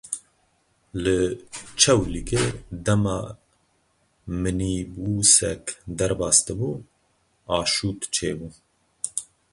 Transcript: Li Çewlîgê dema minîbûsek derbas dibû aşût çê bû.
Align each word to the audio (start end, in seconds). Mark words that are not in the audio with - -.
Li 1.03 1.17
Çewlîgê 1.79 2.45
dema 2.85 3.19
minîbûsek 4.41 5.65
derbas 5.97 6.37
dibû 6.45 6.71
aşût 7.57 7.99
çê 8.13 8.31
bû. 8.39 8.49